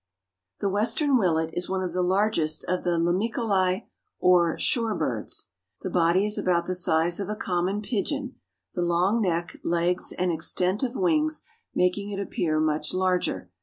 _)The 0.61 0.67
Western 0.69 1.15
Willet 1.15 1.51
is 1.53 1.69
one 1.69 1.83
of 1.83 1.93
the 1.93 2.01
largest 2.01 2.63
of 2.63 2.83
the 2.83 2.97
Limicolae 2.97 3.85
or 4.19 4.57
Shore 4.57 4.95
Birds. 4.95 5.51
The 5.83 5.91
body 5.91 6.25
is 6.25 6.39
about 6.39 6.65
the 6.65 6.73
size 6.73 7.19
of 7.19 7.29
a 7.29 7.35
common 7.35 7.83
pigeon, 7.83 8.33
the 8.73 8.81
long 8.81 9.21
neck, 9.21 9.57
legs 9.63 10.11
and 10.11 10.31
extent 10.31 10.81
of 10.81 10.95
wings 10.95 11.43
making 11.75 12.09
it 12.09 12.19
appear 12.19 12.59
much 12.59 12.95
larger. 12.95 13.51